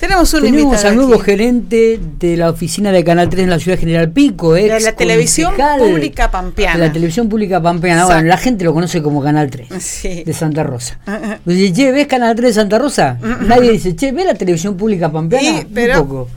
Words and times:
Tenemos 0.00 0.32
un 0.32 0.40
Tenemos 0.40 0.82
al 0.86 0.96
nuevo 0.96 1.18
gerente 1.18 2.00
de 2.18 2.36
la 2.38 2.48
oficina 2.48 2.90
de 2.90 3.04
Canal 3.04 3.28
3 3.28 3.44
en 3.44 3.50
la 3.50 3.58
ciudad 3.58 3.78
General 3.78 4.10
Pico, 4.10 4.56
ex 4.56 4.72
de 4.72 4.80
la 4.80 4.96
televisión 4.96 5.52
pública 5.78 6.30
pampeana. 6.30 6.78
De 6.78 6.86
la 6.86 6.92
televisión 6.92 7.28
pública 7.28 7.60
pampeana. 7.60 8.06
Bueno, 8.06 8.22
la 8.22 8.38
gente 8.38 8.64
lo 8.64 8.72
conoce 8.72 9.02
como 9.02 9.22
Canal 9.22 9.50
3 9.50 10.24
de 10.24 10.32
Santa 10.32 10.62
Rosa. 10.62 10.98
Uh, 11.06 11.50
Dice, 11.50 11.72
che, 11.74 11.92
¿ves 11.92 12.06
Canal 12.06 12.34
3 12.34 12.48
de 12.48 12.54
Santa 12.54 12.78
Rosa? 12.78 13.18
Nadie 13.42 13.72
dice, 13.72 13.94
che, 13.94 14.10
¿ves 14.12 14.24
la 14.24 14.34
televisión 14.34 14.74
pública 14.74 15.12
pampeana? 15.12 15.66
pero... 15.72 16.00
Un 16.00 16.08
poco. 16.08 16.28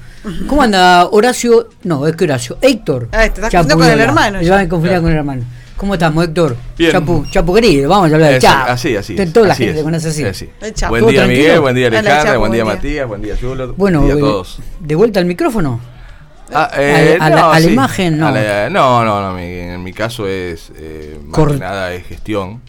¿Cómo 0.48 0.62
anda 0.62 1.08
Horacio? 1.08 1.70
No, 1.84 2.06
es 2.08 2.16
que 2.16 2.26
Horacio. 2.26 2.58
Héctor. 2.62 3.10
Ah, 3.12 3.30
te 3.30 3.42
estás 3.42 3.66
con 3.66 3.84
el 3.84 4.00
hermano. 4.00 4.40
Se 4.40 4.50
va 4.50 4.60
a 4.60 4.70
confundir 4.70 5.00
con 5.00 5.12
el 5.12 5.18
hermano. 5.18 5.44
¿Cómo 5.78 5.94
estamos, 5.94 6.24
Héctor? 6.24 6.56
Bien. 6.78 6.92
Chapu, 6.92 7.26
Chapu 7.30 7.54
querido, 7.54 7.90
vamos 7.90 8.12
a 8.12 8.16
hablar 8.16 8.34
de 8.34 8.40
Chapu. 8.40 8.72
Así, 8.72 8.96
así. 8.96 9.16
Toda 9.32 9.48
la 9.48 9.56
gente 9.56 9.84
conoce 9.84 10.10
así. 10.10 10.24
así. 10.24 10.50
Buen 10.90 11.08
día, 11.08 11.26
Miguel, 11.26 11.60
buen 11.60 11.76
día, 11.76 11.88
Alejandra, 11.88 12.38
buen 12.38 12.52
día, 12.52 12.66
Matías, 12.66 13.08
buen 13.08 13.22
día, 13.22 13.38
Chulo. 13.38 13.74
Bueno, 13.74 14.02
buen 14.02 14.16
día 14.16 14.26
a 14.26 14.30
todos. 14.30 14.60
¿De 14.80 14.96
vuelta 14.96 15.20
al 15.20 15.26
micrófono? 15.26 15.80
Ah, 16.56 16.70
eh, 16.78 17.18
a, 17.20 17.30
la, 17.30 17.62
imagen, 17.62 18.20
no. 18.20 18.30
no, 18.32 19.04
no, 19.04 19.32
no, 19.32 19.40
en 19.40 19.82
mi 19.82 19.92
caso 19.92 20.28
es 20.28 20.72
eh, 20.76 21.20
más 21.26 21.48
que 21.48 21.58
nada 21.58 21.94
es 21.94 22.06
gestión. 22.06 22.62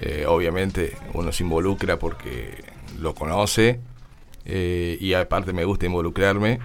Eh, 0.00 0.24
obviamente 0.26 0.96
uno 1.12 1.30
se 1.30 1.42
involucra 1.42 1.98
porque 1.98 2.64
lo 2.98 3.14
conoce 3.14 3.80
eh, 4.44 4.96
y 5.00 5.12
aparte 5.14 5.52
me 5.52 5.64
gusta 5.64 5.86
involucrarme 5.86 6.58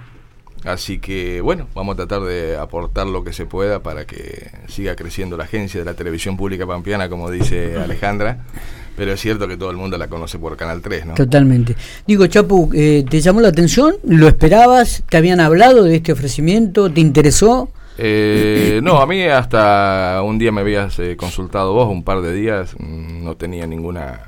Así 0.65 0.99
que 0.99 1.41
bueno, 1.41 1.67
vamos 1.73 1.93
a 1.93 1.97
tratar 1.97 2.21
de 2.21 2.57
aportar 2.57 3.07
lo 3.07 3.23
que 3.23 3.33
se 3.33 3.45
pueda 3.45 3.81
para 3.81 4.05
que 4.05 4.51
siga 4.67 4.95
creciendo 4.95 5.38
la 5.38 5.43
agencia 5.43 5.79
de 5.79 5.85
la 5.85 5.93
televisión 5.93 6.38
pública 6.38 6.65
pampeana, 6.65 7.09
como 7.09 7.29
dice 7.29 7.77
Alejandra. 7.83 8.39
Pero 8.97 9.11
es 9.11 9.19
cierto 9.19 9.47
que 9.47 9.57
todo 9.57 9.71
el 9.71 9.77
mundo 9.77 9.97
la 9.97 10.07
conoce 10.07 10.39
por 10.39 10.55
Canal 10.55 10.81
3, 10.81 11.05
¿no? 11.05 11.13
Totalmente. 11.15 11.75
Digo, 12.07 12.25
Chapu, 12.27 12.71
eh, 12.73 13.03
¿te 13.09 13.19
llamó 13.19 13.41
la 13.41 13.49
atención? 13.49 13.95
¿Lo 14.05 14.27
esperabas? 14.27 15.03
¿Te 15.09 15.17
habían 15.17 15.41
hablado 15.41 15.83
de 15.83 15.97
este 15.97 16.13
ofrecimiento? 16.13 16.89
¿Te 16.89 17.02
interesó? 17.02 17.69
Eh, 17.97 18.79
no, 18.83 19.02
a 19.02 19.05
mí 19.05 19.23
hasta 19.23 20.22
un 20.23 20.38
día 20.38 20.52
me 20.52 20.61
habías 20.61 20.97
eh, 21.00 21.17
consultado 21.17 21.73
vos, 21.73 21.89
un 21.89 22.03
par 22.03 22.22
de 22.22 22.33
días, 22.33 22.75
mm, 22.79 23.23
no 23.23 23.35
tenía 23.35 23.67
ninguna 23.67 24.22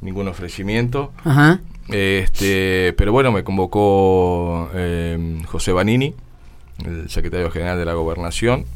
ningún 0.00 0.28
ofrecimiento. 0.28 1.12
Ajá. 1.24 1.60
Este, 1.90 2.92
pero 2.98 3.12
bueno, 3.12 3.32
me 3.32 3.44
convocó 3.44 4.68
eh, 4.74 5.40
José 5.46 5.72
Banini, 5.72 6.14
el 6.84 7.08
secretario 7.08 7.50
general 7.50 7.78
de 7.78 7.84
la 7.86 7.94
gobernación, 7.94 8.66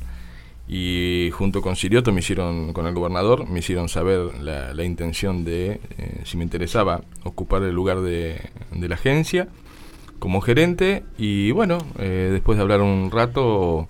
y 0.67 1.31
junto 1.33 1.61
con 1.61 1.77
Sirioto 1.77 2.13
me 2.13 2.21
hicieron, 2.21 2.73
con 2.73 2.87
el 2.87 2.95
gobernador, 2.95 3.47
me 3.49 3.59
hicieron 3.59 3.89
saber 3.89 4.41
la, 4.41 4.85
intención 4.85 5.45
de, 5.45 5.81
eh, 5.99 6.21
si 6.25 6.39
me 6.39 6.45
interesaba, 6.45 7.03
ocupar 7.25 7.63
el 7.65 7.75
lugar 7.75 8.01
de, 8.01 8.41
la 8.73 8.95
agencia 8.95 9.49
como 10.19 10.41
gerente, 10.41 11.05
y 11.19 11.51
bueno, 11.51 11.79
eh, 11.99 12.31
después 12.33 12.57
de 12.57 12.63
hablar 12.63 12.81
un 12.81 13.11
rato, 13.11 13.89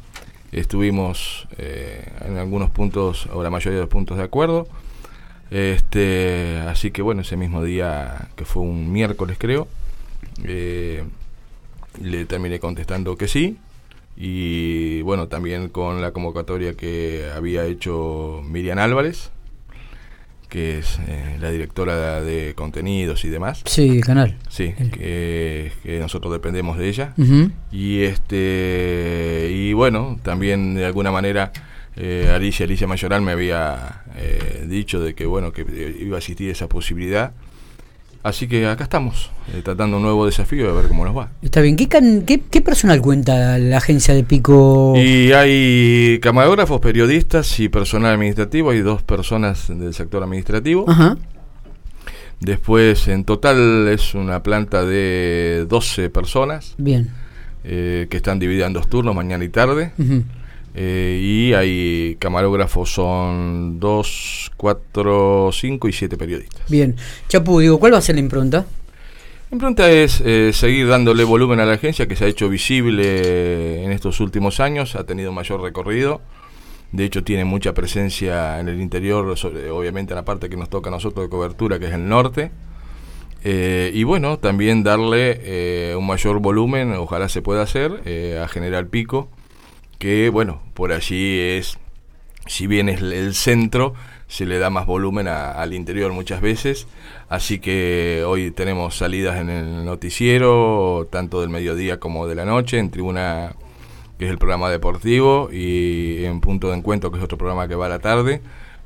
estuvimos 0.50 1.46
en 1.58 2.38
algunos 2.38 2.70
puntos, 2.70 3.28
o 3.32 3.42
la 3.42 3.50
mayoría 3.50 3.76
de 3.76 3.82
los 3.82 3.90
puntos 3.90 4.16
de 4.16 4.24
acuerdo, 4.24 4.66
este, 5.52 6.60
así 6.66 6.90
que 6.92 7.02
bueno, 7.02 7.20
ese 7.20 7.36
mismo 7.36 7.62
día, 7.62 8.28
que 8.36 8.46
fue 8.46 8.62
un 8.62 8.90
miércoles 8.90 9.36
creo, 9.38 9.68
eh, 10.44 11.04
le 12.00 12.24
terminé 12.24 12.58
contestando 12.58 13.16
que 13.16 13.28
sí. 13.28 13.58
Y 14.16 15.02
bueno, 15.02 15.28
también 15.28 15.68
con 15.68 16.00
la 16.00 16.12
convocatoria 16.12 16.72
que 16.74 17.26
había 17.34 17.66
hecho 17.66 18.42
Miriam 18.48 18.78
Álvarez, 18.78 19.30
que 20.48 20.78
es 20.78 20.98
eh, 21.06 21.36
la 21.38 21.50
directora 21.50 22.22
de 22.22 22.54
contenidos 22.54 23.24
y 23.26 23.28
demás. 23.28 23.62
Sí, 23.66 23.88
el 23.88 24.04
canal. 24.04 24.38
Sí, 24.48 24.72
que, 24.92 25.70
nosotros 26.00 26.32
dependemos 26.32 26.78
de 26.78 26.88
ella. 26.88 27.14
Y 27.70 28.04
este 28.04 29.50
y 29.52 29.74
bueno, 29.74 30.18
también 30.22 30.74
de 30.74 30.86
alguna 30.86 31.10
manera 31.10 31.52
eh, 31.96 32.30
Alicia, 32.34 32.64
Alicia 32.64 32.86
Mayoral 32.86 33.22
me 33.22 33.32
había 33.32 34.02
eh, 34.16 34.64
dicho 34.66 35.00
de 35.00 35.14
que 35.14 35.26
bueno 35.26 35.52
que 35.52 35.62
iba 36.00 36.16
a 36.16 36.18
existir 36.18 36.50
esa 36.50 36.68
posibilidad. 36.68 37.32
Así 38.22 38.46
que 38.46 38.66
acá 38.68 38.84
estamos, 38.84 39.32
eh, 39.52 39.62
tratando 39.64 39.96
un 39.96 40.04
nuevo 40.04 40.26
desafío 40.26 40.70
a 40.70 40.72
ver 40.74 40.86
cómo 40.86 41.04
nos 41.04 41.16
va. 41.16 41.30
Está 41.42 41.60
bien, 41.60 41.74
¿Qué, 41.74 41.88
qué, 41.88 42.60
personal 42.60 43.00
cuenta 43.02 43.58
la 43.58 43.78
agencia 43.78 44.14
de 44.14 44.22
Pico? 44.22 44.94
Y 44.96 45.32
hay 45.32 46.20
camarógrafos, 46.20 46.80
periodistas 46.80 47.58
y 47.58 47.68
personal 47.68 48.14
administrativo, 48.14 48.70
hay 48.70 48.78
dos 48.78 49.02
personas 49.02 49.66
del 49.66 49.92
sector 49.92 50.22
administrativo. 50.22 50.86
Después, 52.38 53.08
en 53.08 53.24
total, 53.24 53.88
es 53.88 54.14
una 54.14 54.44
planta 54.44 54.84
de 54.84 55.66
12 55.68 56.08
personas. 56.08 56.76
Bien. 56.78 57.10
que 57.64 58.08
están 58.12 58.38
divididas 58.38 58.68
en 58.68 58.72
dos 58.74 58.88
turnos, 58.88 59.16
mañana 59.16 59.42
y 59.42 59.48
tarde. 59.48 59.92
Eh, 60.74 61.20
y 61.22 61.52
hay 61.52 62.16
camarógrafos, 62.18 62.92
son 62.92 63.78
dos, 63.78 64.50
cuatro, 64.56 65.50
cinco 65.52 65.88
y 65.88 65.92
siete 65.92 66.16
periodistas. 66.16 66.62
Bien. 66.68 66.96
Chapu, 67.28 67.60
digo, 67.60 67.78
¿cuál 67.78 67.94
va 67.94 67.98
a 67.98 68.02
ser 68.02 68.14
la 68.14 68.20
impronta? 68.20 68.64
La 69.50 69.54
impronta 69.54 69.90
es 69.90 70.22
eh, 70.24 70.50
seguir 70.54 70.88
dándole 70.88 71.24
volumen 71.24 71.60
a 71.60 71.66
la 71.66 71.74
agencia 71.74 72.08
que 72.08 72.16
se 72.16 72.24
ha 72.24 72.28
hecho 72.28 72.48
visible 72.48 73.84
en 73.84 73.92
estos 73.92 74.20
últimos 74.20 74.60
años, 74.60 74.96
ha 74.96 75.04
tenido 75.04 75.30
mayor 75.30 75.60
recorrido. 75.60 76.22
De 76.90 77.04
hecho, 77.04 77.22
tiene 77.22 77.44
mucha 77.44 77.72
presencia 77.72 78.60
en 78.60 78.68
el 78.68 78.80
interior, 78.80 79.26
obviamente 79.70 80.12
en 80.12 80.16
la 80.16 80.24
parte 80.24 80.48
que 80.50 80.56
nos 80.56 80.68
toca 80.68 80.88
a 80.88 80.92
nosotros 80.92 81.26
de 81.26 81.30
cobertura, 81.30 81.78
que 81.78 81.86
es 81.86 81.92
el 81.92 82.06
norte. 82.06 82.50
Eh, 83.44 83.90
y 83.94 84.04
bueno, 84.04 84.38
también 84.38 84.82
darle 84.84 85.96
un 85.96 86.06
mayor 86.06 86.38
volumen, 86.40 86.92
ojalá 86.92 87.28
se 87.28 87.40
pueda 87.40 87.62
hacer, 87.62 87.92
a 88.42 88.48
General 88.48 88.86
Pico 88.86 89.28
que 90.02 90.30
bueno, 90.30 90.60
por 90.74 90.90
allí 90.90 91.38
es, 91.38 91.78
si 92.46 92.66
bien 92.66 92.88
es 92.88 93.00
el 93.00 93.36
centro, 93.36 93.94
se 94.26 94.46
le 94.46 94.58
da 94.58 94.68
más 94.68 94.84
volumen 94.84 95.28
al 95.28 95.72
interior 95.74 96.12
muchas 96.12 96.40
veces, 96.40 96.88
así 97.28 97.60
que 97.60 98.24
hoy 98.26 98.50
tenemos 98.50 98.96
salidas 98.96 99.40
en 99.40 99.48
el 99.48 99.84
noticiero, 99.84 101.06
tanto 101.12 101.40
del 101.40 101.50
mediodía 101.50 102.00
como 102.00 102.26
de 102.26 102.34
la 102.34 102.44
noche, 102.44 102.80
en 102.80 102.90
tribuna 102.90 103.54
que 104.18 104.24
es 104.24 104.32
el 104.32 104.38
programa 104.38 104.70
deportivo 104.70 105.50
y 105.52 106.24
en 106.24 106.40
punto 106.40 106.70
de 106.70 106.78
encuentro 106.78 107.12
que 107.12 107.18
es 107.18 107.24
otro 107.24 107.38
programa 107.38 107.68
que 107.68 107.76
va 107.76 107.86
a 107.86 107.90
la 107.90 108.00
tarde 108.00 108.42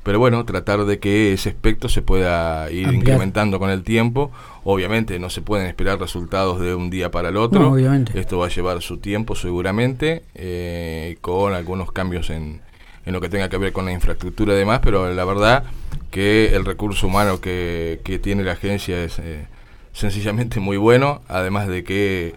pero 0.07 0.19
bueno, 0.19 0.45
tratar 0.45 0.85
de 0.85 0.99
que 0.99 1.33
ese 1.33 1.49
aspecto 1.49 1.89
se 1.89 2.01
pueda 2.01 2.71
ir 2.71 2.93
incrementando 2.93 3.59
con 3.59 3.69
el 3.69 3.83
tiempo. 3.83 4.31
Obviamente 4.63 5.19
no 5.19 5.29
se 5.29 5.41
pueden 5.41 5.67
esperar 5.67 5.99
resultados 5.99 6.61
de 6.61 6.73
un 6.73 6.89
día 6.89 7.11
para 7.11 7.27
el 7.27 7.35
otro. 7.35 7.75
Esto 8.13 8.37
va 8.37 8.45
a 8.45 8.49
llevar 8.49 8.81
su 8.81 8.99
tiempo 8.99 9.35
seguramente, 9.35 10.23
eh, 10.33 11.17
con 11.19 11.53
algunos 11.53 11.91
cambios 11.91 12.29
en, 12.29 12.61
en 13.05 13.13
lo 13.13 13.19
que 13.19 13.27
tenga 13.27 13.49
que 13.49 13.57
ver 13.57 13.73
con 13.73 13.83
la 13.83 13.91
infraestructura 13.91 14.53
y 14.53 14.57
demás, 14.59 14.79
pero 14.81 15.13
la 15.13 15.25
verdad 15.25 15.65
que 16.09 16.55
el 16.55 16.63
recurso 16.63 17.07
humano 17.07 17.41
que, 17.41 17.99
que 18.05 18.17
tiene 18.17 18.45
la 18.45 18.53
agencia 18.53 19.03
es 19.03 19.19
eh, 19.19 19.45
sencillamente 19.91 20.61
muy 20.61 20.77
bueno, 20.77 21.21
además 21.27 21.67
de 21.67 21.83
que 21.83 22.33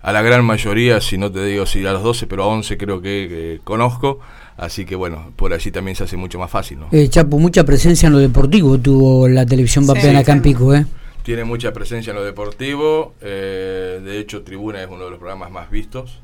a 0.00 0.10
la 0.10 0.22
gran 0.22 0.44
mayoría, 0.44 1.00
si 1.00 1.18
no 1.18 1.30
te 1.30 1.44
digo 1.44 1.66
si 1.66 1.86
a 1.86 1.92
los 1.92 2.02
12, 2.02 2.26
pero 2.26 2.42
a 2.42 2.46
11 2.48 2.76
creo 2.78 3.00
que 3.00 3.60
conozco, 3.62 4.18
Así 4.56 4.84
que 4.84 4.94
bueno, 4.94 5.32
por 5.36 5.52
allí 5.52 5.70
también 5.70 5.96
se 5.96 6.04
hace 6.04 6.16
mucho 6.16 6.38
más 6.38 6.50
fácil. 6.50 6.80
¿no? 6.80 6.88
Eh, 6.92 7.08
Chapo, 7.08 7.38
mucha 7.38 7.64
presencia 7.64 8.06
en 8.06 8.12
lo 8.12 8.18
deportivo 8.18 8.78
tuvo 8.78 9.28
la 9.28 9.46
televisión 9.46 9.86
vapeana 9.86 10.20
acá 10.20 10.32
en 10.32 10.42
Pico, 10.42 10.74
¿eh? 10.74 10.84
Tiene 11.22 11.44
mucha 11.44 11.72
presencia 11.72 12.10
en 12.10 12.16
lo 12.16 12.24
deportivo, 12.24 13.14
eh, 13.20 14.00
de 14.04 14.18
hecho 14.18 14.42
Tribuna 14.42 14.82
es 14.82 14.88
uno 14.88 15.04
de 15.04 15.10
los 15.10 15.20
programas 15.20 15.52
más 15.52 15.70
vistos, 15.70 16.18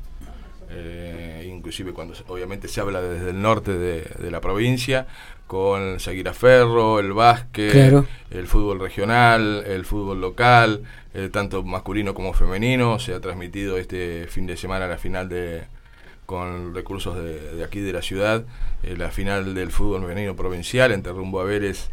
eh, 0.69 1.49
inclusive 1.49 1.93
cuando 1.93 2.13
obviamente 2.27 2.67
se 2.67 2.81
habla 2.81 3.01
desde 3.01 3.29
el 3.29 3.41
norte 3.41 3.77
de, 3.77 4.29
la 4.29 4.41
provincia, 4.41 5.07
con 5.47 5.95
a 5.95 6.33
Ferro, 6.33 6.99
el 6.99 7.13
básquet, 7.13 8.05
el 8.29 8.47
fútbol 8.47 8.81
regional, 8.81 9.63
el 9.65 9.85
fútbol 9.85 10.19
local, 10.19 10.83
tanto 11.31 11.63
masculino 11.63 12.13
como 12.13 12.33
femenino, 12.33 12.99
se 12.99 13.13
ha 13.13 13.21
transmitido 13.21 13.77
este 13.77 14.27
fin 14.27 14.47
de 14.47 14.57
semana 14.57 14.85
la 14.85 14.97
final 14.97 15.29
de 15.29 15.63
con 16.29 16.75
recursos 16.75 17.15
de, 17.15 17.63
aquí 17.65 17.79
de 17.79 17.91
la 17.91 18.03
ciudad, 18.03 18.43
eh, 18.83 18.95
la 18.95 19.09
final 19.09 19.55
del 19.55 19.71
fútbol 19.71 20.01
femenino 20.01 20.35
provincial 20.35 20.91
entre 20.91 21.11
Rumbo 21.11 21.41
a 21.41 21.43
Vélez 21.43 21.89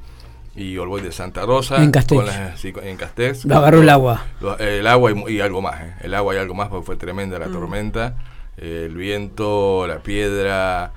y 0.54 0.76
Olboy 0.76 1.00
de 1.00 1.10
Santa 1.10 1.46
Rosa. 1.46 1.82
En 1.82 1.90
Castex. 1.90 2.62
en 2.82 2.96
Castex. 2.98 3.46
Lo 3.46 3.56
agarró 3.56 3.80
el 3.80 3.88
agua. 3.88 4.26
el 4.58 4.86
agua 4.86 5.10
y, 5.26 5.40
algo 5.40 5.62
más. 5.62 5.80
Eh. 5.80 5.94
El 6.02 6.12
agua 6.12 6.34
y 6.34 6.36
algo 6.36 6.52
más 6.52 6.68
porque 6.68 6.84
fue 6.84 6.96
tremenda 6.96 7.38
la 7.38 7.48
mm. 7.48 7.52
tormenta. 7.52 8.16
Eh, 8.58 8.88
el 8.90 8.94
viento, 8.94 9.86
la 9.86 10.00
piedra. 10.00 10.92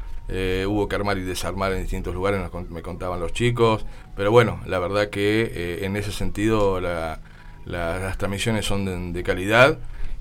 hubo 0.68 0.90
que 0.90 0.98
armar 0.98 1.18
y 1.18 1.22
desarmar 1.22 1.72
en 1.72 1.84
distintos 1.84 2.14
lugares, 2.14 2.42
me 2.70 2.82
contaban 2.82 3.22
los 3.22 3.32
chicos. 3.32 3.86
Pero 4.18 4.32
bueno, 4.32 4.60
la 4.66 4.80
verdad 4.80 5.10
que 5.10 5.80
en 5.86 5.96
ese 5.96 6.12
sentido 6.12 6.82
las 6.82 8.18
transmisiones 8.18 8.66
son 8.66 9.14
de 9.14 9.24
calidad 9.24 9.78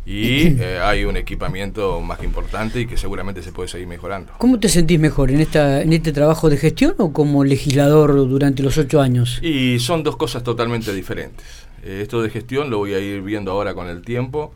y 0.07 0.47
eh, 0.61 0.81
hay 0.83 1.05
un 1.05 1.17
equipamiento 1.17 2.01
más 2.01 2.19
que 2.19 2.25
importante 2.25 2.81
y 2.81 2.87
que 2.87 2.97
seguramente 2.97 3.43
se 3.43 3.53
puede 3.53 3.69
seguir 3.69 3.87
mejorando. 3.87 4.33
¿Cómo 4.39 4.59
te 4.59 4.69
sentís 4.69 4.99
mejor 4.99 5.31
en 5.31 5.41
esta 5.41 5.83
en 5.83 5.93
este 5.93 6.13
trabajo 6.13 6.49
de 6.49 6.57
gestión 6.57 6.95
o 6.99 7.13
como 7.13 7.45
legislador 7.45 8.15
durante 8.29 8.63
los 8.63 8.79
ocho 8.79 9.01
años? 9.01 9.39
Y 9.43 9.79
son 9.81 10.03
dos 10.03 10.17
cosas 10.17 10.43
totalmente 10.43 10.93
diferentes. 10.93 11.47
Eh, 11.83 12.01
esto 12.03 12.23
de 12.23 12.31
gestión 12.31 12.71
lo 12.71 12.79
voy 12.79 12.95
a 12.95 12.99
ir 12.99 13.23
viendo 13.23 13.53
ahora 13.53 13.75
con 13.75 13.89
el 13.89 14.03
tiempo. 14.03 14.53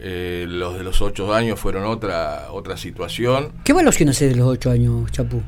Eh, 0.00 0.46
los 0.48 0.78
de 0.78 0.84
los 0.84 1.02
ocho 1.02 1.34
años 1.34 1.58
fueron 1.58 1.84
otra 1.84 2.52
otra 2.52 2.76
situación. 2.76 3.52
¿Qué 3.64 3.72
evaluación 3.72 4.08
hace 4.10 4.28
de 4.28 4.36
los 4.36 4.46
ocho 4.46 4.70
años, 4.70 5.10
Chapu? 5.10 5.42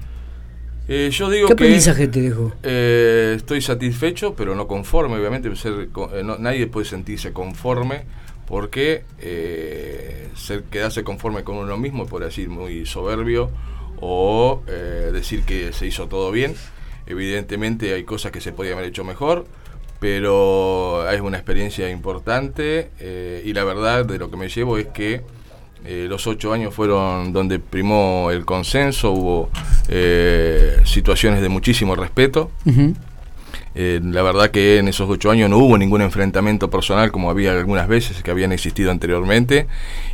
Eh, 0.93 1.09
yo 1.12 1.31
digo 1.31 1.47
¿Qué 1.47 1.53
aprendizaje 1.53 2.09
te 2.09 2.21
dejó? 2.21 2.53
Eh, 2.65 3.35
estoy 3.37 3.61
satisfecho, 3.61 4.35
pero 4.35 4.56
no 4.56 4.67
conforme, 4.67 5.19
obviamente. 5.19 5.55
Ser, 5.55 5.88
nadie 6.41 6.67
puede 6.67 6.85
sentirse 6.85 7.33
conforme 7.33 8.03
porque 8.50 9.05
ser, 10.35 10.64
quedarse 10.64 11.02
conforme 11.05 11.43
con 11.43 11.56
uno 11.56 11.79
mismo, 11.79 12.05
por 12.06 12.23
decir 12.23 12.50
muy 12.50 12.85
soberbio, 12.85 13.50
o 14.00 14.62
decir 14.67 15.44
que 15.44 15.73
se 15.73 15.87
hizo 15.87 16.06
todo 16.08 16.31
bien. 16.31 16.55
Evidentemente 17.06 17.94
hay 17.94 18.05
cosas 18.05 18.32
que 18.32 18.43
se 18.43 18.52
podían 18.52 18.75
haber 18.75 18.91
hecho 18.91 19.05
mejor 19.05 19.47
pero 20.00 21.08
es 21.11 21.20
una 21.20 21.37
experiencia 21.37 21.88
importante 21.91 22.91
eh, 22.99 23.43
y 23.44 23.52
la 23.52 23.64
verdad 23.64 24.06
de 24.06 24.19
lo 24.19 24.31
que 24.31 24.37
me 24.38 24.49
llevo 24.49 24.79
es 24.79 24.87
que 24.88 25.20
eh, 25.85 26.06
los 26.08 26.26
ocho 26.26 26.52
años 26.52 26.75
fueron 26.75 27.32
donde 27.32 27.58
primó 27.58 28.31
el 28.31 28.44
consenso, 28.44 29.12
hubo 29.12 29.50
eh, 29.88 30.81
situaciones 30.85 31.43
de 31.43 31.49
muchísimo 31.49 31.94
respeto. 31.94 32.50
La 33.75 34.23
verdad 34.23 34.51
que 34.51 34.79
en 34.79 34.89
esos 34.89 35.09
ocho 35.09 35.31
años 35.31 35.49
no 35.49 35.59
hubo 35.59 35.79
ningún 35.79 36.03
enfrentamiento 36.03 36.71
personal 36.71 37.13
como 37.13 37.31
había 37.31 37.53
algunas 37.53 37.87
veces 37.87 38.23
que 38.23 38.31
habían 38.31 38.53
existido 38.53 38.91
anteriormente 38.91 39.67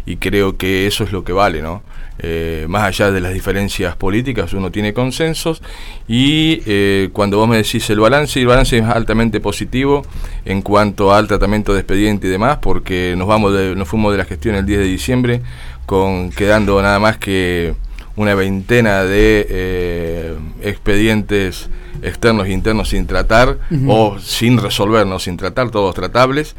y 0.04 0.16
creo 0.16 0.56
que 0.56 0.86
eso 0.86 1.04
es 1.04 1.12
lo 1.12 1.24
que 1.24 1.32
vale, 1.32 1.62
¿no? 1.62 1.82
Eh, 2.18 2.64
más 2.68 2.84
allá 2.84 3.10
de 3.10 3.20
las 3.20 3.34
diferencias 3.34 3.94
políticas, 3.94 4.54
uno 4.54 4.70
tiene 4.70 4.94
consensos 4.94 5.60
y 6.08 6.62
eh, 6.64 7.10
cuando 7.12 7.36
vos 7.36 7.46
me 7.46 7.58
decís 7.58 7.90
el 7.90 8.00
balance, 8.00 8.40
el 8.40 8.46
balance 8.46 8.78
es 8.78 8.84
altamente 8.84 9.38
positivo 9.38 10.02
en 10.46 10.62
cuanto 10.62 11.12
al 11.12 11.28
tratamiento 11.28 11.74
de 11.74 11.80
expediente 11.80 12.26
y 12.26 12.30
demás, 12.30 12.58
porque 12.62 13.14
nos 13.18 13.28
vamos 13.28 13.52
nos 13.52 13.86
fuimos 13.86 14.12
de 14.12 14.18
la 14.18 14.24
gestión 14.24 14.54
el 14.54 14.64
10 14.64 14.78
de 14.78 14.84
diciembre 14.86 15.42
con 15.84 16.30
quedando 16.30 16.80
nada 16.80 16.98
más 16.98 17.18
que 17.18 17.74
una 18.16 18.34
veintena 18.34 19.04
de 19.04 19.46
eh, 19.50 20.34
expedientes 20.62 21.68
externos 22.02 22.46
e 22.46 22.52
internos 22.52 22.90
sin 22.90 23.06
tratar 23.06 23.58
o 23.86 24.18
sin 24.18 24.58
resolvernos, 24.58 25.24
sin 25.24 25.36
tratar, 25.36 25.70
todos 25.70 25.94
tratables 25.94 26.56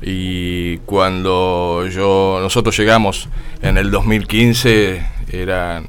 y 0.00 0.78
cuando 0.78 1.86
yo 1.88 2.38
nosotros 2.40 2.76
llegamos 2.78 3.28
en 3.62 3.78
el 3.78 3.90
2015 3.90 5.04
eran 5.32 5.88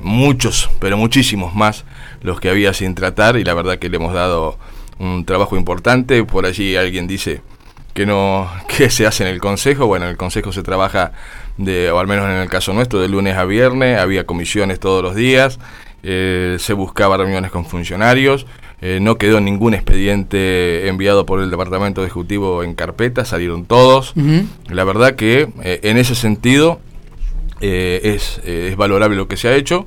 muchos, 0.00 0.68
pero 0.78 0.96
muchísimos 0.96 1.54
más 1.54 1.84
los 2.20 2.40
que 2.40 2.50
había 2.50 2.74
sin 2.74 2.94
tratar 2.94 3.36
y 3.36 3.44
la 3.44 3.54
verdad 3.54 3.78
que 3.78 3.88
le 3.88 3.96
hemos 3.96 4.12
dado 4.12 4.58
un 4.98 5.24
trabajo 5.24 5.56
importante. 5.56 6.24
Por 6.24 6.44
allí 6.44 6.76
alguien 6.76 7.06
dice 7.06 7.40
que 7.94 8.04
no 8.04 8.50
que 8.68 8.90
se 8.90 9.06
hace 9.06 9.24
en 9.24 9.30
el 9.30 9.40
consejo. 9.40 9.86
Bueno, 9.86 10.04
en 10.04 10.10
el 10.10 10.16
consejo 10.16 10.52
se 10.52 10.62
trabaja 10.62 11.12
de 11.56 11.90
o 11.90 11.98
al 11.98 12.06
menos 12.06 12.26
en 12.26 12.36
el 12.36 12.48
caso 12.48 12.72
nuestro 12.72 13.00
de 13.00 13.08
lunes 13.08 13.36
a 13.36 13.44
viernes, 13.44 13.98
había 13.98 14.26
comisiones 14.26 14.78
todos 14.78 15.02
los 15.02 15.14
días, 15.14 15.58
eh, 16.02 16.56
se 16.58 16.72
buscaba 16.72 17.16
reuniones 17.16 17.50
con 17.50 17.64
funcionarios, 17.64 18.46
eh, 18.84 18.98
no 19.00 19.16
quedó 19.16 19.40
ningún 19.40 19.74
expediente 19.74 20.88
enviado 20.88 21.24
por 21.24 21.40
el 21.40 21.50
Departamento 21.50 22.02
Ejecutivo 22.02 22.64
en 22.64 22.74
carpeta, 22.74 23.24
salieron 23.24 23.64
todos. 23.64 24.12
La 24.68 24.82
verdad 24.82 25.14
que 25.14 25.48
eh, 25.62 25.78
en 25.84 25.98
ese 25.98 26.16
sentido 26.16 26.80
eh, 27.60 28.00
es, 28.02 28.40
es, 28.44 28.76
valorable 28.76 29.16
lo 29.16 29.28
que 29.28 29.36
se 29.36 29.46
ha 29.46 29.54
hecho. 29.54 29.86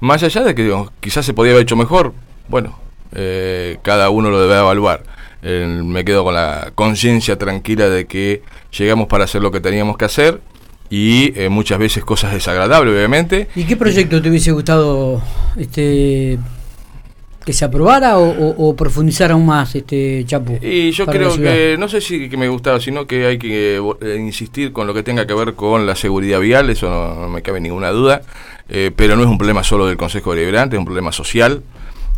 Más 0.00 0.22
allá 0.22 0.42
de 0.42 0.54
que 0.54 0.74
quizás 1.00 1.26
se 1.26 1.34
podía 1.34 1.52
haber 1.52 1.64
hecho 1.64 1.76
mejor, 1.76 2.14
bueno, 2.48 2.78
cada 3.82 4.08
uno 4.08 4.30
lo 4.30 4.40
debe 4.40 4.58
evaluar. 4.58 5.02
me 5.42 6.02
quedo 6.06 6.24
con 6.24 6.32
la 6.32 6.72
conciencia 6.74 7.36
tranquila 7.36 7.90
de 7.90 8.06
que 8.06 8.42
llegamos 8.72 9.06
para 9.08 9.24
hacer 9.24 9.42
lo 9.42 9.50
que 9.50 9.60
teníamos 9.60 9.98
que 9.98 10.06
hacer 10.06 10.40
y 10.90 11.32
muchas 11.48 11.78
veces 11.78 12.04
cosas 12.04 12.32
desagradables, 12.32 12.92
obviamente. 12.94 13.48
¿Y 13.54 13.64
qué 13.64 13.76
proyecto 13.76 14.20
te 14.20 14.28
hubiese 14.28 14.50
gustado 14.50 15.22
este 15.56 16.38
que 17.44 17.54
se 17.54 17.64
aprobara 17.64 18.18
o, 18.18 18.76
profundizar 18.76 19.32
aún 19.32 19.46
más 19.46 19.74
este 19.74 20.24
Chapu? 20.26 20.58
Y 20.62 20.90
yo 20.90 21.06
creo 21.06 21.34
que, 21.36 21.76
no 21.78 21.88
sé 21.88 22.00
si 22.00 22.28
que 22.28 22.36
me 22.36 22.48
gustaba, 22.48 22.80
sino 22.80 23.06
que 23.06 23.26
hay 23.26 23.38
que 23.38 23.82
eh, 24.02 24.16
insistir 24.18 24.72
con 24.72 24.86
lo 24.86 24.94
que 24.94 25.02
tenga 25.02 25.26
que 25.26 25.34
ver 25.34 25.54
con 25.54 25.86
la 25.86 25.96
seguridad 25.96 26.40
vial, 26.40 26.70
eso 26.70 26.88
no, 26.90 27.28
me 27.28 27.42
cabe 27.42 27.60
ninguna 27.60 27.90
duda, 27.90 28.22
eh, 28.68 28.90
pero 28.94 29.16
no 29.16 29.22
es 29.22 29.28
un 29.28 29.38
problema 29.38 29.64
solo 29.64 29.86
del 29.86 29.96
Consejo 29.96 30.34
Deliberante, 30.34 30.76
es 30.76 30.78
un 30.78 30.84
problema 30.84 31.12
social 31.12 31.62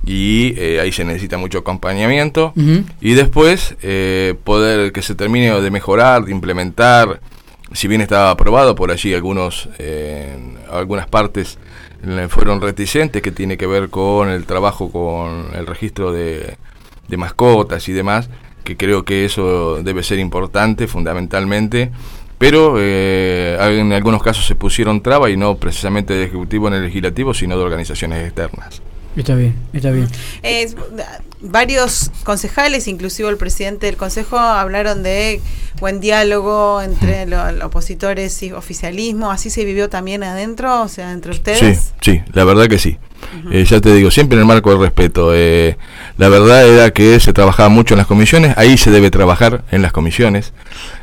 y 0.05 0.55
eh, 0.57 0.81
ahí 0.81 0.91
se 0.91 1.05
necesita 1.05 1.39
mucho 1.39 1.59
acompañamiento 1.59 2.53
y 3.01 3.15
después 3.15 3.77
poder 4.43 4.93
que 4.93 5.03
se 5.03 5.15
termine 5.15 5.61
de 5.61 5.71
mejorar, 5.71 6.25
de 6.25 6.33
implementar, 6.33 7.21
si 7.75 7.89
bien 7.89 8.01
estaba 8.01 8.31
aprobado 8.31 8.75
por 8.75 8.91
allí 8.91 9.15
algunos 9.15 9.69
algunas 10.71 11.07
partes 11.07 11.59
fueron 12.29 12.61
reticentes, 12.61 13.23
que 13.23 13.31
tiene 13.31 13.57
que 13.57 13.67
ver 13.67 13.89
con 13.89 14.29
el 14.29 14.45
trabajo 14.45 14.91
con 14.91 15.55
el 15.55 15.67
registro 15.67 16.13
de, 16.13 16.57
mascotas 17.17 17.89
y 17.89 17.93
demás, 17.93 18.31
que 18.65 18.77
creo 18.77 19.05
que 19.05 19.25
eso 19.25 19.83
debe 19.83 20.03
ser 20.03 20.19
importante 20.19 20.87
fundamentalmente, 20.87 21.93
pero 22.39 22.77
eh, 22.79 23.57
en 23.61 23.93
algunos 23.93 24.23
casos 24.23 24.47
se 24.47 24.55
pusieron 24.55 25.03
trabas 25.03 25.31
y 25.31 25.37
no 25.37 25.57
precisamente 25.57 26.15
del 26.15 26.25
Ejecutivo 26.25 26.69
en 26.69 26.75
el 26.75 26.85
Legislativo, 26.85 27.35
sino 27.35 27.57
de 27.57 27.63
organizaciones 27.63 28.27
externas. 28.27 28.83
Está 29.17 29.35
bien, 29.35 29.55
está 29.73 29.91
bien. 29.91 30.09
varios 31.41 32.11
concejales, 32.25 32.88
inclusive 32.88 33.29
el 33.29 33.37
presidente 33.37 33.87
del 33.87 33.97
Consejo, 33.97 34.38
hablaron 34.38 35.03
de 35.03 35.41
buen 35.81 36.00
diálogo 36.00 36.81
entre 36.81 37.26
los, 37.26 37.62
opositores 37.62 38.43
y 38.43 38.53
oficialismo. 38.53 39.31
¿Así 39.31 39.50
se 39.50 39.64
vivió 39.64 39.91
también 39.91 40.23
adentro, 40.23 40.82
o 40.82 40.88
sea, 40.88 41.12
entre 41.12 41.32
ustedes? 41.32 41.93
Sí, 42.00 42.12
sí, 42.12 42.23
la 42.32 42.44
verdad 42.44 42.69
que 42.69 42.79
sí. 42.79 42.99
Eh, 43.50 43.64
ya 43.64 43.81
te 43.81 43.94
digo, 43.94 44.11
siempre 44.11 44.37
en 44.37 44.41
el 44.41 44.47
marco 44.47 44.70
del 44.70 44.81
respeto. 44.81 45.32
Eh, 45.35 45.76
la 46.19 46.29
verdad 46.29 46.67
era 46.67 46.91
que 46.91 47.19
se 47.20 47.32
trabajaba 47.32 47.69
mucho 47.69 47.94
en 47.94 47.99
las 47.99 48.06
comisiones, 48.06 48.56
ahí 48.56 48.76
se 48.76 48.91
debe 48.91 49.11
trabajar 49.11 49.64
en 49.70 49.82
las 49.82 49.93
comisiones. 49.93 50.53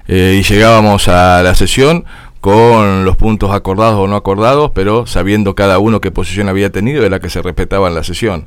Eh, 0.08 0.40
y 0.40 0.44
llegábamos 0.44 1.08
a 1.08 1.44
la 1.44 1.56
sesión 1.56 2.06
con 2.42 3.04
los 3.04 3.18
puntos 3.18 3.52
acordados 3.52 4.00
o 4.00 4.08
no 4.08 4.16
acordados, 4.16 4.72
pero 4.74 5.06
sabiendo 5.06 5.56
cada 5.56 5.80
uno 5.80 6.00
qué 6.00 6.10
posición 6.10 6.48
había 6.48 6.70
tenido 6.70 7.04
de 7.04 7.10
la 7.10 7.20
que 7.20 7.30
se 7.30 7.42
respetaba 7.42 7.90
en 7.90 7.96
la 7.96 8.04
sesión. 8.04 8.46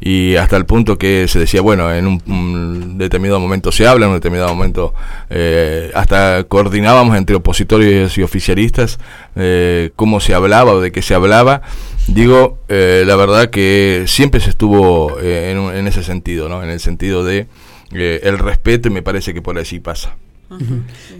Y 0.00 0.36
hasta 0.36 0.56
el 0.56 0.66
punto 0.66 0.98
que 0.98 1.28
se 1.28 1.38
decía, 1.38 1.60
bueno, 1.60 1.92
en 1.92 2.06
un, 2.06 2.98
determinado 2.98 3.38
momento 3.38 3.70
se 3.70 3.86
habla, 3.86 4.06
en 4.06 4.10
un 4.10 4.16
determinado 4.16 4.48
momento 4.54 4.92
eh, 5.30 5.92
hasta 5.94 6.44
coordinábamos 6.44 7.16
entre 7.16 7.36
opositores 7.36 8.16
y 8.18 8.22
oficialistas 8.22 8.98
eh, 9.36 9.90
cómo 9.94 10.18
se 10.18 10.34
hablaba 10.34 10.72
o 10.72 10.80
de 10.80 10.90
qué 10.90 11.02
se 11.02 11.14
hablaba. 11.14 11.62
Digo, 12.08 12.58
eh, 12.68 13.04
la 13.06 13.14
verdad 13.16 13.50
que 13.50 14.04
siempre 14.06 14.40
se 14.40 14.50
estuvo 14.50 15.20
en, 15.20 15.58
en, 15.58 15.86
ese 15.86 16.02
sentido, 16.02 16.48
¿no? 16.48 16.64
En 16.64 16.70
el 16.70 16.80
sentido 16.80 17.22
de 17.22 17.46
el 17.92 18.38
respeto 18.38 18.88
y 18.88 18.90
me 18.90 19.02
parece 19.02 19.32
que 19.32 19.42
por 19.42 19.58
allí 19.58 19.78
pasa. 19.78 20.16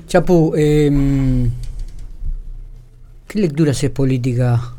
Chapu, 0.07 0.54
eh, 0.57 0.90
¿Qué 3.28 3.40
lectura 3.40 3.73
haces 3.73 3.90
política 3.90 4.73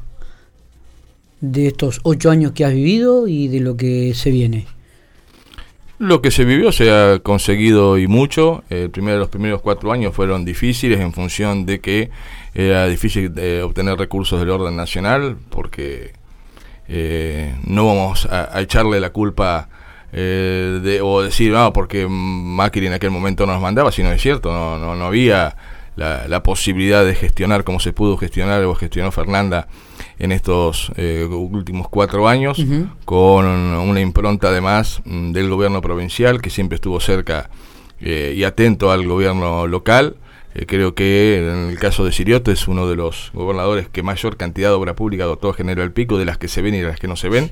de 1.40 1.68
estos 1.68 2.00
ocho 2.02 2.32
años 2.32 2.52
que 2.54 2.66
has 2.66 2.74
vivido 2.74 3.28
y 3.28 3.48
de 3.48 3.60
lo 3.60 3.78
que 3.78 4.16
se 4.16 4.32
viene? 4.32 4.66
Lo 6.00 6.24
que 6.24 6.32
se 6.32 6.46
vivió 6.46 6.72
se 6.72 6.90
ha 6.90 7.20
conseguido 7.20 8.00
y 8.00 8.08
mucho. 8.08 8.64
El 8.72 8.90
primero, 8.90 9.20
los 9.20 9.30
primeros 9.30 9.62
cuatro 9.62 9.92
años 9.92 10.16
fueron 10.16 10.46
difíciles 10.46 11.00
en 11.00 11.14
función 11.14 11.68
de 11.68 11.80
que 11.80 12.10
era 12.56 12.88
difícil 12.88 13.32
eh, 13.38 13.62
obtener 13.64 14.00
recursos 14.00 14.40
del 14.40 14.50
orden 14.50 14.76
nacional 14.76 15.38
porque 15.52 16.14
eh, 16.88 17.54
no 17.68 17.86
vamos 17.86 18.26
a, 18.32 18.60
echarle 18.62 19.00
la 19.00 19.12
culpa 19.12 19.70
eh, 20.12 20.80
de, 20.82 21.02
o 21.02 21.22
decir, 21.22 21.52
no, 21.52 21.72
porque 21.72 22.08
Macri 22.10 22.88
en 22.88 22.94
aquel 22.94 23.12
momento 23.12 23.46
no 23.46 23.54
nos 23.54 23.62
mandaba, 23.62 23.92
si 23.92 24.02
no 24.02 24.12
es 24.12 24.20
cierto, 24.20 24.52
no, 24.52 24.80
no, 24.80 24.96
no 24.96 25.06
había 25.06 25.56
la, 26.00 26.44
posibilidad 26.44 27.06
de 27.06 27.14
gestionar 27.14 27.64
como 27.64 27.80
se 27.80 27.94
pudo 27.94 28.18
gestionar 28.18 28.64
o 28.64 28.74
gestionó 28.74 29.12
Fernanda 29.12 29.68
en 30.18 30.32
estos 30.32 30.92
eh, 30.96 31.26
últimos 31.26 31.90
cuatro 31.90 32.28
años, 32.28 32.64
con 33.06 33.46
una 33.46 34.00
impronta 34.00 34.50
además 34.50 35.02
mm, 35.06 35.32
del 35.32 35.50
gobierno 35.50 35.82
provincial 35.82 36.42
que 36.42 36.50
siempre 36.50 36.76
estuvo 36.76 37.00
cerca 37.00 37.50
eh, 38.02 38.34
y 38.36 38.44
atento 38.44 38.92
al 38.92 39.08
gobierno 39.08 39.68
local. 39.68 40.16
Eh, 40.56 40.66
creo 40.66 40.96
que 40.96 41.38
en 41.40 41.70
el 41.70 41.80
caso 41.80 42.06
de 42.06 42.12
Siriote 42.12 42.52
es 42.52 42.68
uno 42.68 42.88
de 42.88 42.96
los 42.96 43.32
gobernadores 43.34 43.90
que 43.90 44.02
mayor 44.02 44.38
cantidad 44.38 44.70
de 44.70 44.76
obra 44.76 44.96
pública 44.96 45.26
dotó 45.26 45.54
General 45.54 45.92
Pico, 45.92 46.18
de 46.18 46.26
las 46.26 46.38
que 46.38 46.48
se 46.48 46.62
ven 46.62 46.76
y 46.76 46.80
de 46.80 46.88
las 46.88 47.00
que 47.00 47.08
no 47.08 47.16
se 47.16 47.30
ven. 47.30 47.52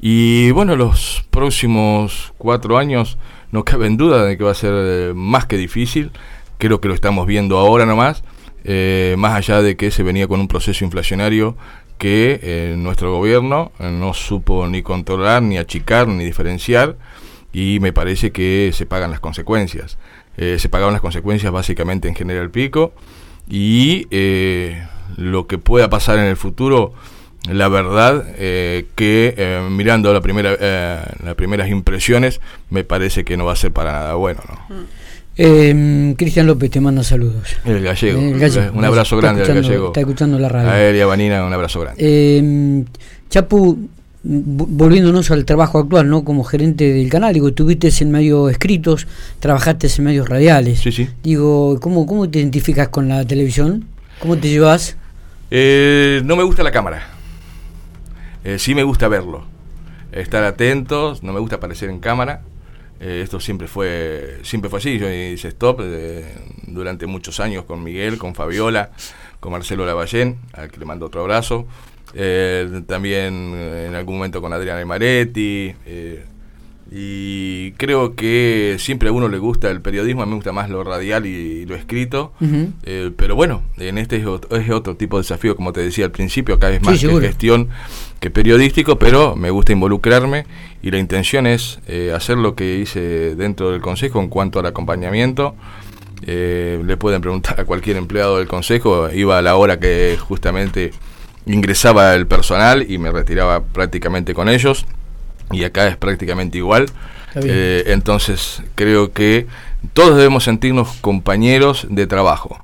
Y 0.00 0.50
bueno, 0.52 0.76
los 0.76 1.24
próximos 1.30 2.32
cuatro 2.38 2.78
años 2.78 3.18
no 3.52 3.64
cabe 3.64 3.86
en 3.86 3.96
duda 3.96 4.24
de 4.24 4.38
que 4.38 4.44
va 4.44 4.52
a 4.52 4.54
ser 4.54 5.14
más 5.14 5.46
que 5.46 5.56
difícil 5.56 6.12
creo 6.60 6.80
que 6.80 6.86
lo 6.86 6.94
estamos 6.94 7.26
viendo 7.26 7.58
ahora 7.58 7.86
nomás, 7.86 8.22
eh, 8.62 9.16
más 9.18 9.34
allá 9.34 9.62
de 9.62 9.76
que 9.76 9.90
se 9.90 10.04
venía 10.04 10.28
con 10.28 10.38
un 10.38 10.46
proceso 10.46 10.84
inflacionario 10.84 11.56
que 11.98 12.38
eh, 12.42 12.74
nuestro 12.78 13.12
gobierno 13.12 13.72
eh, 13.80 13.90
no 13.90 14.14
supo 14.14 14.68
ni 14.68 14.82
controlar, 14.82 15.42
ni 15.42 15.58
achicar, 15.58 16.06
ni 16.06 16.24
diferenciar, 16.24 16.96
y 17.52 17.78
me 17.80 17.92
parece 17.92 18.30
que 18.30 18.70
se 18.72 18.86
pagan 18.86 19.10
las 19.10 19.18
consecuencias. 19.18 19.98
se 20.36 20.68
pagaban 20.68 20.94
las 20.94 21.02
consecuencias 21.02 21.52
básicamente 21.52 22.08
en 22.08 22.14
General 22.14 22.48
Pico 22.50 22.92
y 23.50 24.06
lo 25.16 25.46
que 25.48 25.58
pueda 25.58 25.90
pasar 25.90 26.18
en 26.18 26.26
el 26.26 26.36
futuro 26.36 26.94
la 27.48 27.68
verdad 27.68 28.24
eh, 28.36 28.86
que 28.94 29.34
eh, 29.36 29.66
mirando 29.70 30.12
la 30.12 30.20
primera, 30.20 30.56
eh, 30.60 31.02
las 31.24 31.34
primeras 31.36 31.68
impresiones 31.68 32.40
me 32.68 32.84
parece 32.84 33.24
que 33.24 33.36
no 33.36 33.46
va 33.46 33.52
a 33.54 33.56
ser 33.56 33.72
para 33.72 33.92
nada 33.92 34.14
bueno. 34.14 34.42
¿no? 34.46 34.76
Mm. 34.76 34.84
Cristian 35.36 36.46
López 36.46 36.70
te 36.70 36.80
manda 36.80 37.02
saludos. 37.02 37.56
El 37.64 37.82
gallego. 37.82 38.20
un 38.20 38.84
abrazo 38.84 39.16
grande 39.16 39.42
al 39.42 39.54
gallego. 39.54 39.88
Está 39.88 40.00
escuchando 40.00 40.38
la 40.38 40.48
radio. 40.48 40.70
A 40.70 40.82
él 40.82 40.96
y 40.96 41.00
a 41.00 41.06
Vanina 41.06 41.44
un 41.44 41.52
abrazo 41.52 41.80
grande. 41.80 42.84
Chapu, 43.30 43.88
volviéndonos 44.22 45.30
al 45.30 45.44
trabajo 45.44 45.78
actual, 45.78 46.08
¿no? 46.08 46.24
Como 46.24 46.44
gerente 46.44 46.92
del 46.92 47.08
canal, 47.08 47.32
digo, 47.32 47.48
estuviste 47.48 47.90
en 48.00 48.10
medios 48.10 48.50
escritos, 48.50 49.06
trabajaste 49.38 49.88
en 49.96 50.04
medios 50.04 50.28
radiales. 50.28 50.80
Sí, 50.80 50.92
sí. 50.92 51.08
Digo, 51.22 51.78
¿cómo, 51.80 52.06
cómo 52.06 52.28
te 52.28 52.40
identificas 52.40 52.88
con 52.88 53.08
la 53.08 53.24
televisión? 53.24 53.86
¿Cómo 54.18 54.36
te 54.36 54.48
llevas? 54.48 54.96
no 55.50 56.36
me 56.36 56.42
gusta 56.42 56.62
la 56.62 56.72
cámara. 56.72 57.20
Eh, 58.44 58.58
sí 58.58 58.74
me 58.74 58.82
gusta 58.82 59.08
verlo, 59.08 59.44
estar 60.12 60.42
atentos, 60.44 61.22
no 61.22 61.32
me 61.32 61.40
gusta 61.40 61.56
aparecer 61.56 61.90
en 61.90 62.00
cámara. 62.00 62.42
Eh, 63.00 63.22
esto 63.22 63.40
siempre 63.40 63.66
fue 63.66 64.38
siempre 64.42 64.68
fue 64.70 64.78
así. 64.78 64.98
Yo 64.98 65.10
hice 65.10 65.48
stop 65.48 65.80
eh, 65.82 66.34
durante 66.66 67.06
muchos 67.06 67.40
años 67.40 67.64
con 67.64 67.82
Miguel, 67.82 68.18
con 68.18 68.34
Fabiola, 68.34 68.90
con 69.40 69.52
Marcelo 69.52 69.86
Lavallén, 69.86 70.38
al 70.52 70.70
que 70.70 70.78
le 70.78 70.84
mando 70.86 71.06
otro 71.06 71.22
abrazo. 71.22 71.66
también 72.86 73.54
en 73.54 73.94
algún 73.94 74.16
momento 74.16 74.40
con 74.40 74.52
Adriana 74.52 74.84
Maretti. 74.84 75.74
Y 76.92 77.70
creo 77.72 78.16
que 78.16 78.76
siempre 78.80 79.10
a 79.10 79.12
uno 79.12 79.28
le 79.28 79.38
gusta 79.38 79.70
el 79.70 79.80
periodismo, 79.80 80.22
a 80.22 80.26
mí 80.26 80.30
me 80.30 80.36
gusta 80.36 80.50
más 80.50 80.68
lo 80.68 80.82
radial 80.82 81.24
y, 81.24 81.64
lo 81.64 81.76
escrito. 81.76 82.32
Eh, 82.82 83.12
pero 83.16 83.36
bueno, 83.36 83.62
en 83.78 83.96
este 83.96 84.16
es 84.16 84.26
otro, 84.26 84.96
tipo 84.96 85.16
de 85.16 85.22
desafío, 85.22 85.54
como 85.54 85.72
te 85.72 85.82
decía 85.82 86.04
al 86.06 86.10
principio, 86.10 86.56
acá 86.56 86.68
es 86.70 86.82
más 86.82 87.00
que 87.00 87.20
gestión 87.20 87.68
que 88.18 88.30
periodístico, 88.30 88.98
pero 88.98 89.36
me 89.36 89.50
gusta 89.50 89.72
involucrarme 89.72 90.46
y 90.82 90.90
la 90.90 90.98
intención 90.98 91.46
es 91.46 91.78
eh, 91.86 92.12
hacer 92.14 92.38
lo 92.38 92.56
que 92.56 92.78
hice 92.78 93.36
dentro 93.36 93.70
del 93.70 93.80
Consejo 93.80 94.20
en 94.20 94.28
cuanto 94.28 94.58
al 94.58 94.66
acompañamiento. 94.66 95.54
Eh, 96.26 96.82
le 96.84 96.96
pueden 96.96 97.20
preguntar 97.20 97.60
a 97.60 97.64
cualquier 97.64 97.98
empleado 97.98 98.38
del 98.38 98.48
Consejo, 98.48 99.10
iba 99.12 99.38
a 99.38 99.42
la 99.42 99.54
hora 99.54 99.78
que 99.78 100.18
justamente 100.20 100.90
ingresaba 101.46 102.16
el 102.16 102.26
personal 102.26 102.84
y 102.90 102.98
me 102.98 103.12
retiraba 103.12 103.62
prácticamente 103.62 104.34
con 104.34 104.48
ellos 104.48 104.86
y 105.50 105.64
acá 105.64 105.88
es 105.88 105.96
prácticamente 105.96 106.58
igual. 106.58 106.86
Eh, 107.36 107.84
entonces 107.86 108.62
creo 108.74 109.12
que 109.12 109.46
todos 109.92 110.16
debemos 110.16 110.44
sentirnos 110.44 110.88
compañeros 111.00 111.86
de 111.88 112.06
trabajo. 112.06 112.62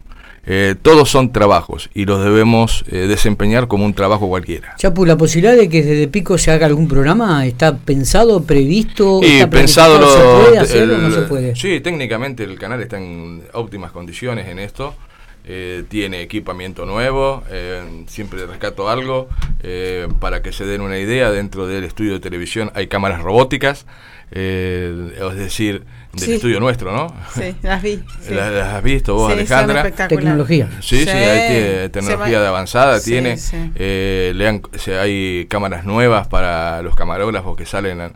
Eh, 0.48 0.76
todos 0.80 1.10
son 1.10 1.32
trabajos 1.32 1.90
y 1.92 2.04
los 2.04 2.22
debemos 2.22 2.84
eh, 2.88 3.08
desempeñar 3.08 3.66
como 3.66 3.84
un 3.84 3.94
trabajo 3.94 4.28
cualquiera. 4.28 4.76
Chapu, 4.76 5.04
¿la 5.04 5.16
posibilidad 5.16 5.56
de 5.56 5.68
que 5.68 5.82
desde 5.82 6.06
Pico 6.06 6.38
se 6.38 6.52
haga 6.52 6.66
algún 6.66 6.86
programa 6.86 7.44
está 7.46 7.76
pensado, 7.76 8.44
previsto? 8.44 9.20
Y 9.24 9.44
pensado 9.46 9.96
¿Se 10.08 10.44
puede 10.44 10.58
hacer 10.58 10.88
o 10.88 10.98
no 10.98 11.10
se 11.10 11.22
puede? 11.22 11.56
Sí, 11.56 11.80
técnicamente 11.80 12.44
el 12.44 12.56
canal 12.60 12.80
está 12.80 12.96
en 12.96 13.42
óptimas 13.54 13.90
condiciones 13.90 14.46
en 14.46 14.60
esto. 14.60 14.94
Eh, 15.48 15.84
tiene 15.88 16.22
equipamiento 16.22 16.86
nuevo, 16.86 17.44
eh, 17.48 18.02
siempre 18.08 18.44
rescato 18.46 18.88
algo, 18.88 19.28
eh, 19.62 20.08
para 20.18 20.42
que 20.42 20.50
se 20.50 20.66
den 20.66 20.80
una 20.80 20.98
idea, 20.98 21.30
dentro 21.30 21.68
del 21.68 21.84
estudio 21.84 22.14
de 22.14 22.18
televisión 22.18 22.72
hay 22.74 22.88
cámaras 22.88 23.22
robóticas, 23.22 23.86
es 24.32 25.36
decir, 25.36 25.84
del 26.14 26.32
estudio 26.32 26.58
nuestro, 26.58 26.90
¿no? 26.90 27.14
Sí, 27.32 27.54
las 27.62 27.80
vi. 27.80 28.02
Las, 28.28 28.74
has 28.74 28.82
visto 28.82 29.14
vos, 29.14 29.30
Alejandra. 29.30 29.88
Tecnología. 30.08 30.68
Sí, 30.80 31.04
sí, 31.04 31.10
hay 31.10 31.90
tecnología 31.90 32.40
de 32.40 32.46
avanzada, 32.48 33.00
tiene, 33.00 33.36
le 33.76 34.60
hay 34.98 35.46
cámaras 35.48 35.84
nuevas 35.84 36.26
para 36.26 36.82
los 36.82 36.96
camarógrafos 36.96 37.56
que 37.56 37.66
salen 37.66 38.00
a, 38.00 38.10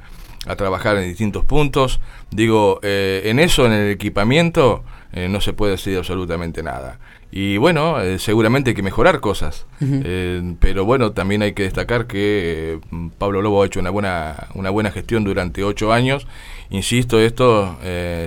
a 0.49 0.57
trabajar 0.57 0.97
en 0.97 1.05
distintos 1.05 1.45
puntos. 1.45 2.01
Digo, 2.33 2.81
en 2.83 3.39
eso, 3.39 3.67
en 3.67 3.73
el 3.73 3.93
equipamiento, 3.93 4.83
no 5.13 5.41
se 5.41 5.53
puede 5.53 5.73
decir 5.73 5.99
absolutamente 5.99 6.63
nada. 6.63 6.99
Y 7.33 7.59
bueno, 7.59 8.01
eh, 8.01 8.19
seguramente 8.19 8.71
hay 8.71 8.77
que 8.77 8.83
mejorar 8.83 9.21
cosas. 9.21 9.67
Eh, 9.81 10.55
pero 10.59 10.85
bueno, 10.85 11.13
también 11.13 11.43
hay 11.43 11.53
que 11.53 11.63
destacar 11.63 12.07
que 12.07 12.75
eh, 12.75 13.09
Pablo 13.19 13.41
Lobo 13.41 13.63
ha 13.63 13.67
hecho 13.67 13.79
una 13.79 13.91
buena, 13.91 14.49
una 14.55 14.71
buena 14.71 14.91
gestión 14.91 15.23
durante 15.23 15.63
ocho 15.63 15.93
años. 15.93 16.27
Insisto, 16.71 17.21
esto 17.21 17.79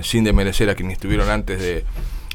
sin 0.02 0.24
desmerecer 0.24 0.70
a 0.70 0.74
quienes 0.74 0.94
estuvieron 0.94 1.30
antes 1.30 1.60
de, 1.60 1.84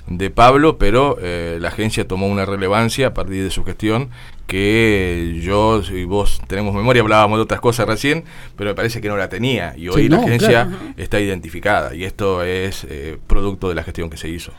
de 0.09 0.29
Pablo, 0.29 0.77
pero 0.77 1.17
la 1.21 1.67
agencia 1.67 2.07
tomó 2.07 2.27
una 2.27 2.45
relevancia 2.45 3.07
a 3.07 3.13
partir 3.13 3.43
de 3.43 3.51
su 3.51 3.63
gestión 3.63 4.09
que 4.47 5.39
yo 5.43 5.81
y 5.93 6.05
vos 6.05 6.41
tenemos 6.47 6.73
memoria, 6.73 7.03
hablábamos 7.03 7.37
de 7.37 7.43
otras 7.43 7.61
cosas 7.61 7.87
recién, 7.87 8.23
pero 8.55 8.71
me 8.71 8.75
parece 8.75 8.99
que 9.01 9.07
no 9.07 9.15
la 9.15 9.29
tenía 9.29 9.75
y 9.77 9.87
hoy 9.89 10.09
la 10.09 10.17
agencia 10.17 10.67
está 10.97 11.19
identificada 11.19 11.93
y 11.93 12.03
esto 12.03 12.43
es 12.43 12.87
producto 13.27 13.69
de 13.69 13.75
la 13.75 13.83
gestión 13.83 14.09
que 14.09 14.17
se 14.17 14.29
hizo. 14.29 14.51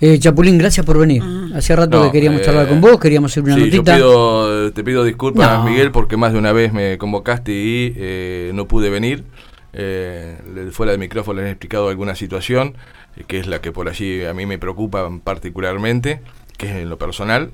Eh, 0.00 0.18
Chapulín, 0.18 0.56
gracias 0.56 0.86
por 0.86 0.98
venir. 0.98 1.22
Hace 1.54 1.76
rato 1.76 2.04
que 2.04 2.12
queríamos 2.12 2.40
charlar 2.40 2.66
con 2.66 2.80
vos, 2.80 2.98
queríamos 2.98 3.30
hacer 3.30 3.42
una 3.42 3.54
sí, 3.56 3.64
notita. 3.64 3.98
Yo 3.98 4.72
te 4.72 4.82
pido 4.82 5.04
disculpas, 5.04 5.62
Miguel, 5.64 5.90
porque 5.90 6.16
más 6.16 6.32
de 6.32 6.38
una 6.38 6.52
vez 6.52 6.72
me 6.72 6.96
convocaste 6.96 7.52
y 7.52 7.92
eh, 7.96 8.50
no 8.54 8.66
pude 8.66 8.88
venir. 8.88 9.24
Eh, 9.72 10.70
fuera 10.72 10.92
del 10.92 11.00
micrófono 11.00 11.40
les 11.40 11.48
he 11.48 11.50
explicado 11.52 11.88
alguna 11.88 12.14
situación, 12.14 12.74
eh, 13.16 13.24
que 13.26 13.38
es 13.38 13.46
la 13.46 13.60
que 13.60 13.72
por 13.72 13.88
allí 13.88 14.24
a 14.24 14.34
mí 14.34 14.46
me 14.46 14.58
preocupa 14.58 15.08
particularmente, 15.22 16.20
que 16.56 16.70
es 16.70 16.76
en 16.76 16.90
lo 16.90 16.98
personal. 16.98 17.52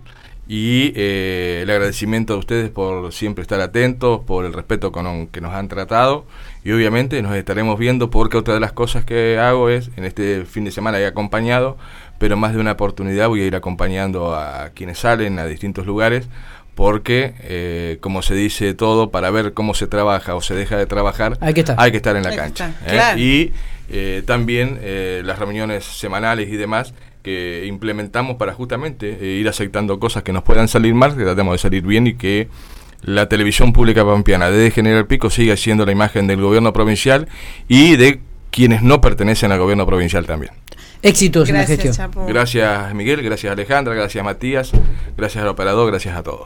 Y 0.49 0.93
el 0.95 1.69
agradecimiento 1.69 2.35
a 2.35 2.37
ustedes 2.37 2.71
por 2.71 3.13
siempre 3.13 3.43
estar 3.43 3.61
atentos, 3.61 4.21
por 4.21 4.45
el 4.45 4.53
respeto 4.53 4.93
con 4.93 5.27
que 5.27 5.41
nos 5.41 5.53
han 5.53 5.67
tratado. 5.67 6.25
Y 6.63 6.71
obviamente 6.71 7.21
nos 7.21 7.35
estaremos 7.35 7.77
viendo 7.81 8.11
porque 8.11 8.37
otra 8.37 8.55
de 8.55 8.61
las 8.61 8.71
cosas 8.71 9.05
que 9.05 9.39
hago 9.41 9.69
es, 9.71 9.91
en 9.97 10.05
este 10.05 10.45
fin 10.45 10.63
de 10.63 10.71
semana 10.71 11.01
he 11.01 11.07
acompañado 11.07 11.77
pero 12.19 12.37
más 12.37 12.55
de 12.55 12.61
una 12.61 12.73
oportunidad 12.73 13.29
voy 13.29 13.43
a 13.43 13.47
ir 13.47 13.57
acompañando 13.57 14.35
a 14.35 14.71
quienes 14.75 14.99
salen 14.99 15.39
a 15.39 15.47
distintos 15.47 15.87
lugares 15.87 16.29
porque, 16.77 17.33
eh, 17.41 17.97
como 18.03 18.21
se 18.21 18.35
dice 18.35 18.75
todo, 18.75 19.11
para 19.11 19.31
ver 19.31 19.55
cómo 19.55 19.73
se 19.73 19.87
trabaja 19.87 20.35
o 20.35 20.43
se 20.43 20.55
deja 20.55 20.77
de 20.77 20.85
trabajar, 20.85 21.39
hay 21.41 21.55
que 21.55 21.61
estar, 21.61 21.75
hay 21.79 21.91
que 21.91 21.97
estar 21.97 22.15
en 22.17 22.23
la 22.23 22.37
cancha. 22.37 22.75
¿eh? 22.87 23.19
Y 23.19 23.53
eh, 23.89 24.23
también 24.27 24.79
las 25.25 25.39
reuniones 25.39 25.85
semanales 25.85 26.51
y 26.51 26.57
demás 26.57 26.93
que 27.23 27.65
implementamos 27.67 28.37
para 28.37 28.53
justamente 28.53 29.09
ir 29.25 29.49
aceptando 29.49 29.99
cosas 29.99 30.23
que 30.23 30.35
nos 30.35 30.45
puedan 30.45 30.69
salir 30.69 30.95
mal, 30.95 31.17
que 31.17 31.25
tratemos 31.25 31.55
de 31.55 31.59
salir 31.59 31.83
bien 31.83 32.07
y 32.09 32.15
que 32.15 32.49
la 33.01 33.27
televisión 33.27 33.73
pública 33.73 34.05
pampeana 34.05 34.51
de 34.51 34.71
General 34.71 35.07
Pico 35.07 35.31
siga 35.31 35.57
siendo 35.57 35.87
la 35.87 35.93
imagen 35.93 36.27
del 36.27 36.43
gobierno 36.43 36.75
provincial 36.75 37.27
y 37.69 37.97
de 37.97 38.21
quienes 38.51 38.83
no 38.83 39.01
pertenecen 39.01 39.51
al 39.51 39.59
gobierno 39.61 39.87
provincial 39.87 40.27
también. 40.27 40.53
Éxitos 41.03 41.49
en 41.49 41.57
la 41.57 41.65
gestión. 41.65 41.95
Gracias 42.27 42.95
Miguel, 42.95 43.23
gracias 43.23 43.53
Alejandra, 43.53 43.95
gracias 43.95 44.25
Matías, 44.25 44.73
gracias 45.17 45.43
al 45.43 45.49
operador, 45.49 45.91
gracias 45.91 46.17
a 46.17 46.23
todos. 46.23 46.45